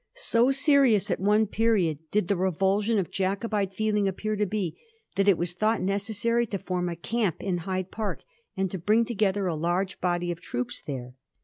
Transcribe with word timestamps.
So 0.15 0.49
serious 0.49 1.11
at 1.11 1.19
one 1.19 1.45
period 1.45 1.99
did 2.09 2.27
the 2.27 2.35
revulsion 2.35 2.97
of 2.97 3.11
Jacobite 3.11 3.71
feeling 3.71 4.07
appear 4.07 4.35
to 4.35 4.47
be, 4.47 4.75
that 5.15 5.29
it 5.29 5.37
was 5.37 5.53
thought 5.53 5.79
necessary 5.79 6.47
to 6.47 6.57
form 6.57 6.89
a 6.89 6.95
camp 6.95 7.35
in 7.39 7.59
Hyde 7.69 7.91
Park, 7.91 8.23
and 8.57 8.71
to 8.71 8.79
bring 8.79 9.05
together 9.05 9.45
a 9.45 9.53
large 9.55 10.01
body 10.01 10.31
of 10.31 10.41
troops 10.41 10.81
there. 10.81 11.13